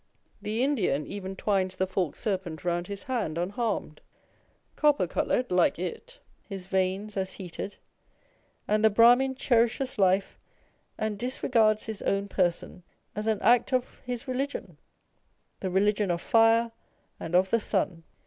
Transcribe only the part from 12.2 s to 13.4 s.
person as an